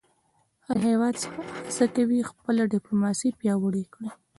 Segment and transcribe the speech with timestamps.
[0.65, 1.15] هر هېواد
[1.63, 4.09] هڅه کوي خپله ډیپلوماسي پیاوړې کړی.